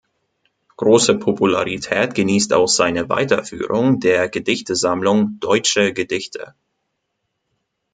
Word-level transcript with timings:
Große 0.77 1.19
Popularität 1.19 2.15
genießt 2.15 2.53
auch 2.53 2.65
seine 2.67 3.07
Weiterführung 3.07 3.99
der 3.99 4.29
Gedichtesammlung 4.29 5.37
"Deutsche 5.39 5.93
Gedichte. 5.93 6.55